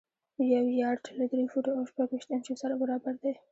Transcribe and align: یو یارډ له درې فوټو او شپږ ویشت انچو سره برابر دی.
یو 0.53 0.65
یارډ 0.81 1.03
له 1.19 1.25
درې 1.31 1.43
فوټو 1.51 1.71
او 1.77 1.83
شپږ 1.91 2.07
ویشت 2.11 2.29
انچو 2.35 2.53
سره 2.61 2.73
برابر 2.81 3.13
دی. 3.23 3.33